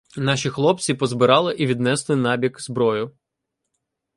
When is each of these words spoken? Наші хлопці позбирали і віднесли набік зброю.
Наші 0.17 0.49
хлопці 0.49 0.93
позбирали 0.93 1.53
і 1.53 1.65
віднесли 1.65 2.15
набік 2.15 2.61
зброю. 2.61 3.17